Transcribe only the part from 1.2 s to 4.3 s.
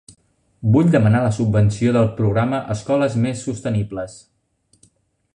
la subvenció del programa Escoles Més Sostenibles.